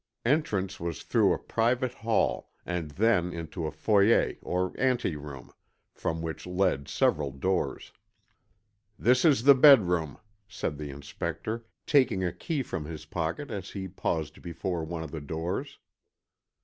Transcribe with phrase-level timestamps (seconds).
[0.25, 5.51] Entrance was through a private hall, and then into a foyer or ante room,
[5.93, 7.91] from which led several doors.
[8.97, 10.17] "This is the bedroom,"
[10.47, 15.11] said the Inspector, taking a key from his pocket as he paused before one of
[15.11, 15.77] the doors.